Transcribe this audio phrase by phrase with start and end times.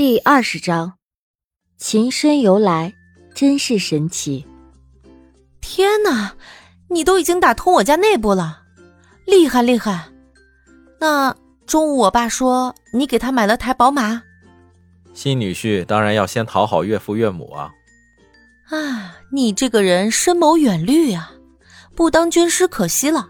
[0.00, 0.94] 第二十章，
[1.76, 2.94] 琴声由来
[3.34, 4.46] 真是神奇。
[5.60, 6.34] 天哪，
[6.88, 8.62] 你都已经打通我家内部了，
[9.26, 10.08] 厉害厉害！
[10.98, 11.36] 那
[11.66, 14.22] 中午我爸说你给他买了台宝马，
[15.12, 17.70] 新女婿当然要先讨好岳父岳母啊。
[18.70, 21.30] 啊，你这个人深谋远虑呀，
[21.94, 23.28] 不当军师可惜了。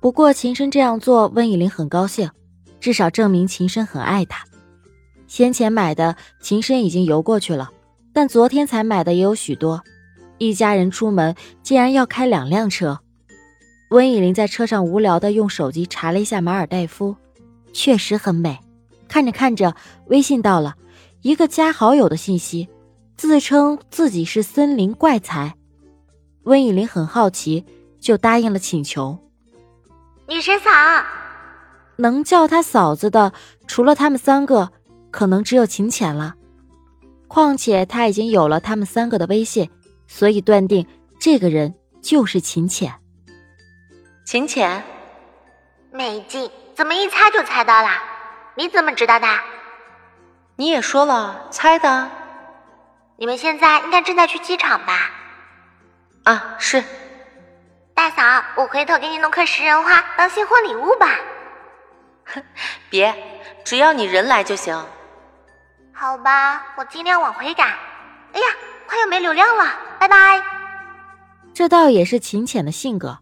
[0.00, 2.30] 不过秦深这样做，温以玲很高兴，
[2.78, 4.44] 至少证明秦深很爱她。
[5.34, 7.72] 先前买的秦深已经游过去了，
[8.12, 9.82] 但昨天才买的也有许多。
[10.38, 13.00] 一家人出门竟然要开两辆车。
[13.90, 17.16] 温以玲在车上无聊的用手机查了一下马尔代夫，
[17.72, 18.60] 确实很美。
[19.08, 19.74] 看着看着，
[20.06, 20.76] 微信到了
[21.22, 22.68] 一个加好友的信息，
[23.16, 25.56] 自称自己是森林怪才。
[26.44, 27.64] 温以玲很好奇，
[27.98, 29.18] 就答应了请求。
[30.28, 30.70] 女神嫂，
[31.96, 33.32] 能叫她嫂子的，
[33.66, 34.70] 除了他们三个。
[35.14, 36.34] 可能只有秦浅了，
[37.28, 39.70] 况且他已经有了他们三个的微信，
[40.08, 40.84] 所以断定
[41.20, 42.92] 这个人就是秦浅。
[44.26, 44.82] 秦浅，
[45.92, 47.88] 没劲，怎么一猜就猜到了？
[48.56, 49.28] 你怎么知道的？
[50.56, 52.10] 你也说了猜的。
[53.16, 55.12] 你们现在应该正在去机场吧？
[56.24, 56.82] 啊，是。
[57.94, 61.06] 大嫂，我回头给你弄颗食人花当新婚礼物吧。
[62.24, 62.42] 哼，
[62.90, 63.14] 别，
[63.64, 64.84] 只要你人来就行。
[66.04, 67.66] 好吧，我尽量往回赶。
[67.66, 68.46] 哎呀，
[68.86, 69.64] 快要没流量了，
[69.98, 70.38] 拜拜。
[71.54, 73.20] 这倒也是秦浅的性格。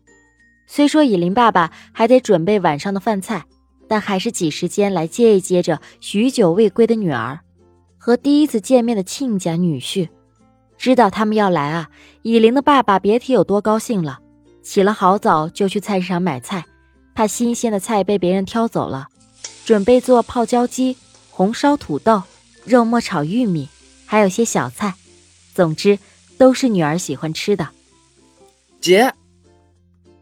[0.66, 3.44] 虽说以琳爸爸还得准备晚上的饭菜，
[3.88, 7.38] 但还是挤时间来接一接着许久未归的女儿
[7.98, 10.08] 和第一次见面的亲家女婿。
[10.76, 11.88] 知道他们要来啊，
[12.22, 14.18] 以琳的爸爸别提有多高兴了。
[14.60, 16.64] 起了好早就去菜市场买菜，
[17.14, 19.06] 怕新鲜的菜被别人挑走了，
[19.64, 20.96] 准备做泡椒鸡、
[21.30, 22.20] 红烧土豆。
[22.64, 23.68] 肉末炒玉米，
[24.06, 24.94] 还有些小菜，
[25.54, 25.98] 总之
[26.38, 27.68] 都是女儿喜欢吃的。
[28.80, 29.12] 姐，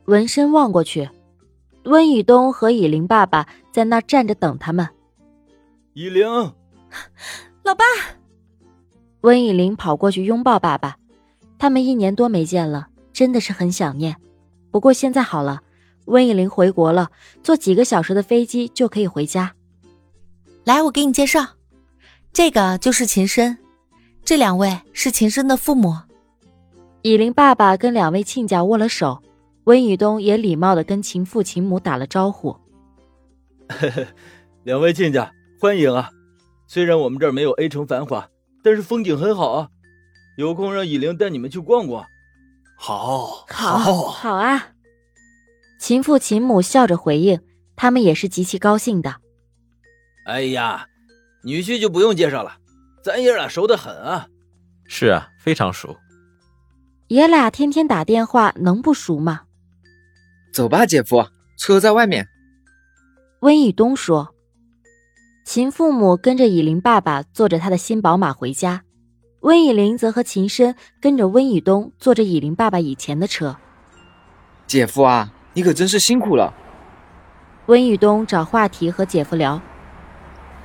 [0.07, 1.09] 闻声望过去，
[1.85, 4.89] 温以东和以琳爸爸在那站着等他们。
[5.95, 6.27] 以琳，
[7.63, 7.85] 老爸。
[9.23, 10.97] 温以琳跑过去拥抱爸爸，
[11.59, 14.17] 他们一年多没见了，真的是很想念。
[14.71, 15.61] 不过现在好了，
[16.07, 17.11] 温以琳回国了，
[17.43, 19.55] 坐几个小时的飞机就可以回家。
[20.65, 21.60] 来，我给你介绍。
[22.33, 23.59] 这个就是秦深，
[24.25, 25.95] 这两位是秦深的父母。
[27.03, 29.23] 以琳爸爸跟两位亲家握了手，
[29.65, 32.57] 温以东也礼貌的跟秦父秦母打了招呼。
[34.65, 36.11] 两位亲家，欢迎啊！
[36.67, 38.29] 虽然我们这儿没有 A 城繁华，
[38.63, 39.69] 但是风景很好啊。
[40.37, 42.05] 有空让以琳带你们去逛逛。
[42.77, 44.69] 好，好，好啊！
[45.79, 47.41] 秦父秦母笑着回应，
[47.77, 49.17] 他们也是极其高兴的。
[50.27, 50.87] 哎呀！
[51.43, 52.57] 女婿就不用介绍了，
[53.03, 54.27] 咱爷俩熟得很啊。
[54.87, 55.97] 是啊，非常熟。
[57.09, 59.43] 爷俩天天打电话，能不熟吗？
[60.53, 62.27] 走吧，姐夫，车在外面。
[63.41, 64.35] 温以东说。
[65.45, 68.83] 秦父母跟着以林爸爸坐着他的新宝马回家，
[69.41, 73.57] 温以林则和秦深跟着温以东坐着以林爸爸以前的车。
[74.67, 76.55] 姐夫啊，你可真是辛苦了。
[77.67, 79.61] 温以东找话题和姐夫聊。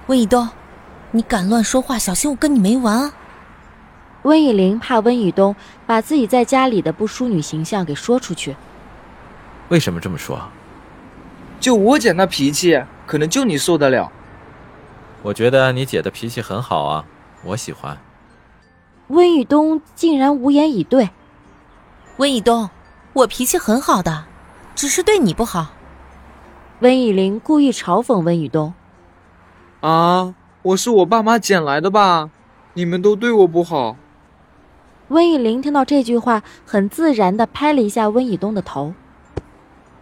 [0.07, 0.47] 温以东。
[1.15, 3.09] 你敢乱说话，小心我跟你没完！
[4.23, 5.55] 温以玲怕温以东
[5.87, 8.57] 把自己在家里的不淑女形象给说出去。
[9.69, 10.37] 为什么这么说？
[11.61, 14.11] 就我姐那脾气，可能就你受得了。
[15.21, 17.05] 我觉得你姐的脾气很好啊，
[17.45, 17.97] 我喜欢。
[19.07, 21.11] 温以东竟然无言以对。
[22.17, 22.69] 温以东，
[23.13, 24.25] 我脾气很好的，
[24.75, 25.67] 只是对你不好。
[26.81, 28.73] 温以玲故意嘲讽温以东。
[29.79, 30.35] 啊。
[30.65, 32.31] 我是我爸妈捡来的吧？
[32.73, 33.97] 你们都对我不好。
[35.09, 38.95] 温以玲听到这句话，很自然的拍了一下温以东的头。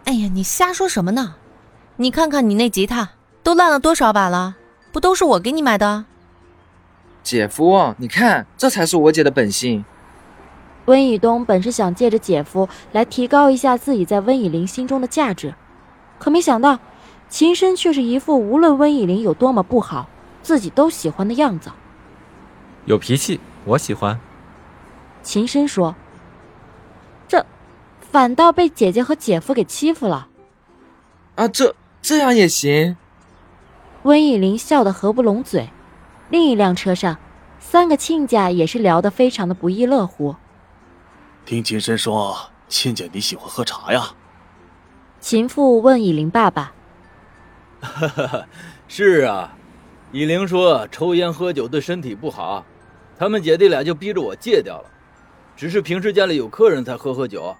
[0.04, 1.34] 哎呀，你瞎说什么呢？
[1.96, 3.10] 你看看你那吉他
[3.42, 4.56] 都烂了多少把了？
[4.90, 6.06] 不都是我给你买的？
[7.22, 9.84] 姐夫，你看，这才是我姐的本性。
[10.86, 15.54] 温以东本是想借着姐夫来提高一下自己在温以玲心中的价值，
[16.18, 16.78] 可没想到，
[17.28, 20.08] 秦深却是一副无论温以玲有多么不好。
[20.44, 21.72] 自己都喜欢的样子，
[22.84, 24.20] 有脾气，我喜欢。
[25.22, 25.96] 秦深说
[27.26, 27.46] ：“这，
[28.12, 30.28] 反倒被姐姐和姐夫给欺负了。”
[31.36, 32.96] 啊，这这样也行。
[34.02, 35.70] 温以玲笑得合不拢嘴。
[36.28, 37.16] 另一辆车上，
[37.58, 40.36] 三个亲家也是聊得非常的不亦乐乎。
[41.46, 42.36] 听秦深说，
[42.68, 44.14] 亲家你喜欢喝茶呀？
[45.20, 46.74] 秦父问以玲爸爸
[47.80, 48.46] ：“哈哈哈，
[48.86, 49.56] 是啊。”
[50.14, 52.64] 以玲说抽烟喝酒对身体不好，
[53.18, 54.84] 他们姐弟俩就逼着我戒掉了。
[55.56, 57.52] 只是平时家里有客人才喝喝酒，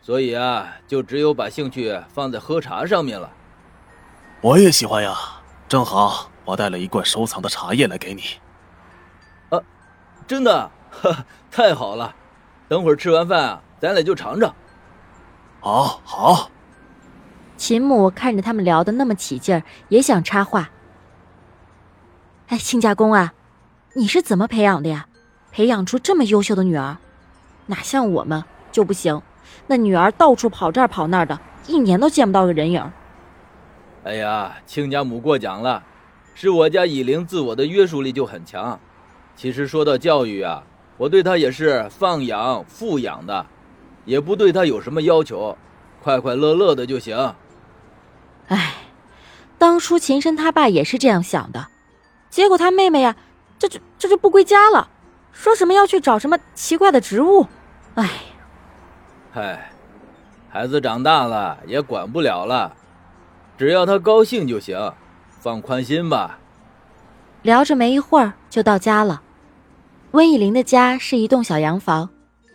[0.00, 3.30] 所以啊，就只有把兴趣放在喝茶上面了。
[4.40, 5.14] 我也喜欢呀，
[5.68, 8.22] 正好我带了一罐收藏的茶叶来给你。
[9.50, 9.60] 啊，
[10.26, 12.16] 真的，哈， 太好了！
[12.66, 14.54] 等会儿吃完饭啊，咱俩就尝尝。
[15.60, 16.50] 好，好。
[17.58, 20.70] 秦母看着他们聊得那么起劲儿，也想插话。
[22.50, 23.32] 哎，亲家公啊，
[23.94, 25.06] 你是怎么培养的呀？
[25.52, 26.96] 培养出这么优秀的女儿？
[27.66, 28.42] 哪像我们
[28.72, 29.22] 就不行，
[29.68, 31.38] 那女儿到处跑这儿跑那儿的，
[31.68, 32.92] 一年都见不到个人影。
[34.02, 35.80] 哎呀，亲家母过奖了，
[36.34, 38.80] 是我家以玲自我的约束力就很强。
[39.36, 40.64] 其实说到教育啊，
[40.96, 43.46] 我对她也是放养、富养的，
[44.04, 45.56] 也不对她有什么要求，
[46.02, 47.32] 快快乐乐的就行。
[48.48, 48.74] 哎，
[49.56, 51.68] 当初秦深他爸也是这样想的，
[52.30, 53.14] 结果他妹妹呀，
[53.58, 54.88] 这就这就不归家了，
[55.32, 57.46] 说什么要去找什么奇怪的植物，
[57.96, 58.08] 哎，
[59.32, 59.72] 嗨，
[60.48, 62.74] 孩子长大了也管不了了，
[63.58, 64.92] 只要他高兴就行，
[65.40, 66.38] 放宽心吧。
[67.42, 69.22] 聊着没一会儿就到家了，
[70.12, 72.10] 温以玲的家是一栋小洋房，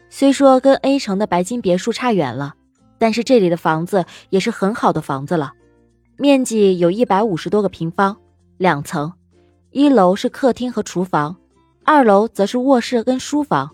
[0.09, 2.55] 虽说跟 A 城的白金别墅差远了，
[2.97, 5.51] 但是这里的房子也是很好的房子了。
[6.17, 8.15] 面积有一百五十多个平方，
[8.57, 9.11] 两层，
[9.75, 11.35] 一楼是客厅和厨房，
[11.83, 13.69] 二楼则是卧室跟书房，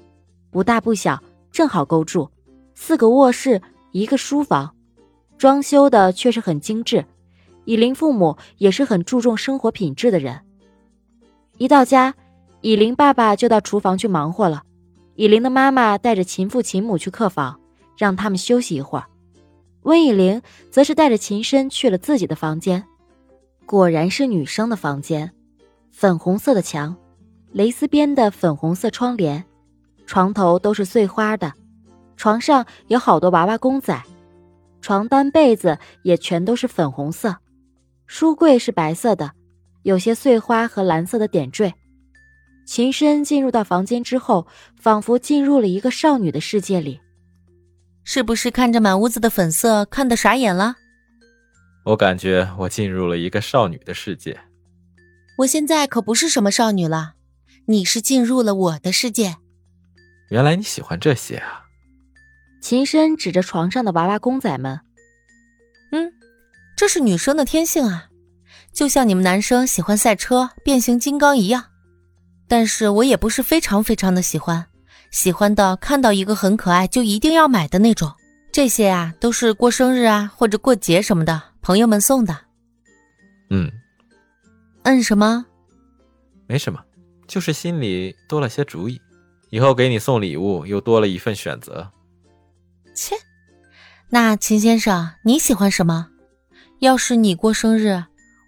[0.49, 1.21] 不大不小，
[1.51, 2.27] 正好够住。
[2.73, 3.61] 四个卧室，
[3.91, 4.75] 一个书房，
[5.37, 7.05] 装修的却是很精致。
[7.65, 10.41] 以琳父母也是很注重生活品质的人。
[11.59, 12.15] 一到家，
[12.61, 14.63] 以琳爸爸就到厨房去忙活了，
[15.13, 17.59] 以琳的妈妈带着秦父秦母去客房，
[17.95, 19.05] 让他们休息一会儿。
[19.83, 22.83] 温以玲则是带着秦深去了自己的房间，
[23.67, 25.31] 果然是女生的房间，
[25.91, 26.95] 粉红色的墙，
[27.51, 29.43] 蕾丝边的粉红色窗帘，
[30.07, 31.53] 床头都是碎花的，
[32.17, 34.01] 床上有好多娃娃公仔，
[34.81, 37.35] 床单被子也全都是粉红色，
[38.07, 39.31] 书柜是白色的，
[39.83, 41.73] 有些碎花和蓝色的点缀。
[42.65, 44.47] 秦深进入到房间之后，
[44.79, 46.99] 仿佛进入了一个少女的世界里。
[48.03, 50.75] 是不是看着满屋子的粉色，看得傻眼了？
[51.83, 54.39] 我感觉我进入了一个少女的世界。
[55.37, 57.13] 我现在可不是什么少女了，
[57.65, 59.37] 你是进入了我的世界。
[60.29, 61.65] 原来你喜欢这些啊！
[62.61, 64.79] 秦深指着床上的娃娃公仔们，
[65.91, 66.13] 嗯，
[66.77, 68.09] 这是女生的天性啊，
[68.71, 71.65] 就像你们男生喜欢赛车、变形金刚一样。
[72.47, 74.67] 但是我也不是非常非常的喜欢。
[75.09, 78.13] 喜欢的，看到一个很可爱就一定要买的那种。
[78.51, 82.37] 这些啊，都是过生日啊或者过节什么的，朋友们送的。
[83.49, 83.71] 嗯，
[84.83, 85.45] 嗯，什么？
[86.47, 86.83] 没什么，
[87.27, 88.99] 就是心里多了些主意，
[89.49, 91.91] 以后给你送礼物又多了一份选择。
[92.93, 93.15] 切，
[94.09, 96.09] 那秦先生你喜欢什么？
[96.79, 98.03] 要是你过生日，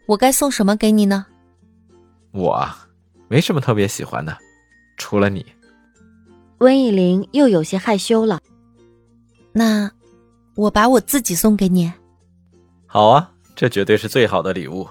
[0.07, 1.27] 我该送什么给你呢？
[2.31, 2.87] 我啊，
[3.29, 4.35] 没什么特别喜欢的，
[4.97, 5.45] 除了你。
[6.57, 8.41] 温以玲又有些害羞了。
[9.51, 9.91] 那，
[10.55, 11.93] 我把我自己送给你。
[12.87, 14.87] 好啊，这绝对是最好的礼物。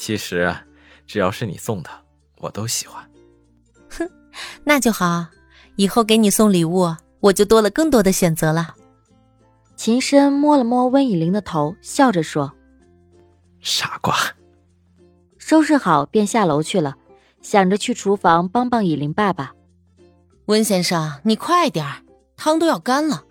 [0.00, 0.56] 其实，
[1.06, 1.90] 只要是你送的，
[2.38, 3.06] 我都喜欢。
[3.90, 4.10] 哼，
[4.64, 5.26] 那就好。
[5.76, 8.74] 以后给你送礼物，我就多了更多的选择了。
[9.76, 12.50] 秦深摸了摸温以玲的头，笑着说
[13.60, 14.16] ：“傻瓜。”
[15.36, 16.96] 收拾好便下楼去了，
[17.42, 19.52] 想着去厨房帮帮以玲爸爸。
[20.46, 22.02] 温先生，你快点儿，
[22.38, 23.24] 汤都要干了。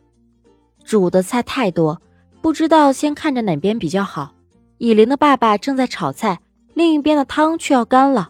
[0.86, 2.00] 煮的菜太多，
[2.44, 4.36] 不知道先看着哪边比较好。
[4.78, 6.40] 以琳的爸爸正在炒菜，
[6.80, 8.30] 另一边的汤却要干了。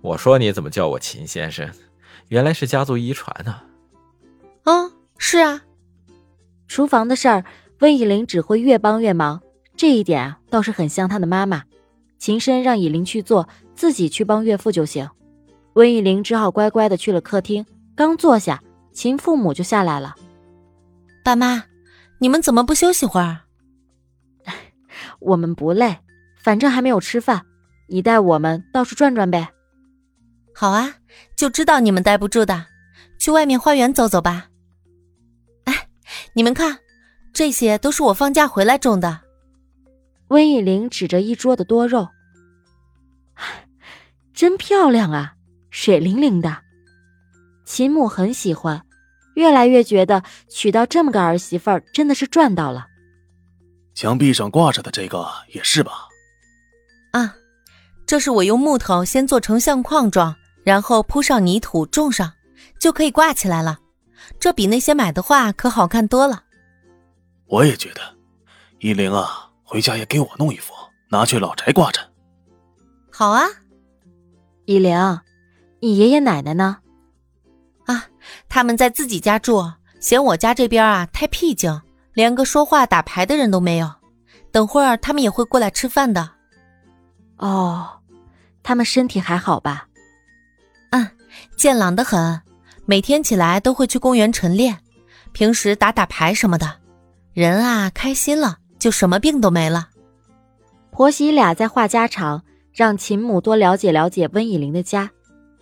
[0.00, 1.70] 我说你怎么叫我秦先生？
[2.28, 3.60] 原来是家族遗传呢。
[4.62, 5.62] 啊，是啊。
[6.68, 7.44] 厨房的事儿，
[7.80, 9.42] 温以玲只会越帮越忙，
[9.76, 11.64] 这一点啊倒是很像她的妈妈。
[12.16, 15.06] 秦深让以琳去做，自己去帮岳父就行。
[15.74, 17.66] 温以玲只好乖乖的去了客厅。
[17.94, 20.14] 刚坐下，秦父母就下来了。
[21.22, 21.64] 爸妈，
[22.20, 23.42] 你们怎么不休息会儿？
[25.20, 25.98] 我们不累，
[26.44, 27.46] 反正还没有吃饭，
[27.88, 29.48] 你带我们到处转转呗。
[30.54, 30.96] 好啊，
[31.34, 32.66] 就知道你们待不住的，
[33.18, 34.48] 去外面花园走走吧。
[35.64, 35.88] 哎，
[36.34, 36.78] 你们看，
[37.32, 39.22] 这些都是我放假回来种的。
[40.28, 42.08] 温以玲指着一桌的多肉，
[44.34, 45.34] 真漂亮啊，
[45.70, 46.58] 水灵灵的。
[47.64, 48.84] 秦母很喜欢，
[49.34, 52.86] 越来越觉得娶到这么个儿媳妇儿真的是赚到了。
[53.94, 56.08] 墙壁上挂着的这个也是吧？
[57.14, 57.32] 啊，
[58.06, 62.32] 这是我用木头先做成相框状，然后铺上泥土种上，
[62.80, 63.78] 就可以挂起来了。
[64.40, 66.42] 这比那些买的画可好看多了。
[67.46, 68.00] 我也觉得，
[68.80, 70.74] 依灵啊，回家也给我弄一幅，
[71.08, 72.00] 拿去老宅挂着。
[73.12, 73.46] 好啊，
[74.64, 75.20] 依灵，
[75.78, 76.78] 你爷爷奶奶呢？
[77.86, 78.06] 啊，
[78.48, 81.80] 他们在自己家住，嫌我家这边啊太僻静，
[82.12, 83.88] 连个说话打牌的人都没有。
[84.50, 86.33] 等会儿他们也会过来吃饭的。
[87.36, 87.88] 哦，
[88.62, 89.88] 他们身体还好吧？
[90.90, 91.10] 嗯，
[91.56, 92.40] 健朗的很，
[92.86, 94.78] 每天起来都会去公园晨练，
[95.32, 96.80] 平时打打牌什么的。
[97.32, 99.88] 人啊，开心了就什么病都没了。
[100.90, 105.10] 婆媳俩在话家常，让秦母多了解了解温以玲的家。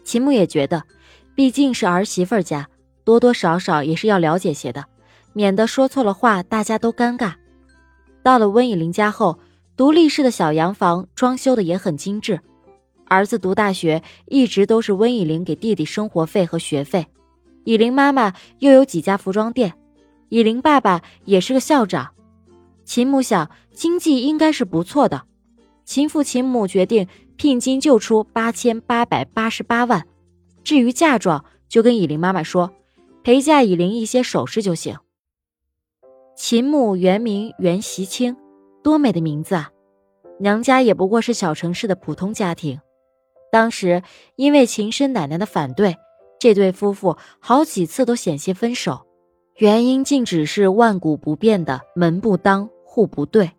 [0.04, 0.84] 秦母也觉得，
[1.34, 2.68] 毕竟是儿媳妇家，
[3.04, 4.84] 多多少少也是要了解些的，
[5.32, 7.32] 免得说错了话，大家都尴尬。
[8.22, 9.38] 到了温以玲家后，
[9.76, 12.40] 独立式的小洋房装修的也很精致。
[13.06, 17.06] 儿子读大学，一直都是温以玲给弟弟生活费和学费。
[17.64, 19.74] 以玲妈妈又有几家服装店。
[20.28, 22.12] 以琳爸爸也是个校长，
[22.86, 25.24] 秦母想经济应该是不错的，
[25.84, 30.06] 秦父秦母决定聘金就出八千八百八十八万，
[30.64, 32.72] 至于嫁妆就跟以琳妈妈说，
[33.22, 34.96] 陪嫁以琳一些首饰就行。
[36.34, 38.34] 秦母原名袁习清，
[38.82, 39.70] 多美的名字啊！
[40.38, 42.80] 娘家也不过是小城市的普通家庭，
[43.50, 44.02] 当时
[44.36, 45.96] 因为秦深奶奶的反对，
[46.40, 49.06] 这对夫妇好几次都险些分手。
[49.56, 53.52] 原因竟只是万古不变的门不当户不对。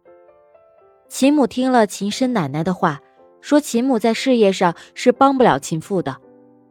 [1.07, 2.99] 秦母听了秦深奶奶的话，
[3.39, 6.17] 说秦母在事业上是帮不了秦父的，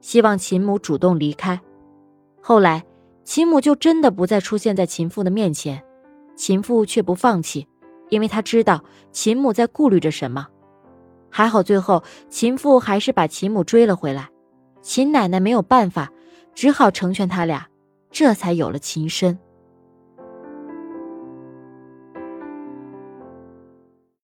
[0.01, 1.59] 希望秦母主动离开。
[2.41, 2.85] 后来，
[3.25, 5.83] 秦母就真的不再出现在秦父的面前，
[6.35, 7.69] 秦父却不放弃，
[8.13, 10.47] 因为他知道秦母在顾虑着什么。
[11.31, 14.29] 还好最后秦父还是把秦母追了回来，
[14.83, 16.13] 秦奶奶没有办法，
[16.55, 17.67] 只好成全他俩。
[18.11, 19.39] 这才有了秦深。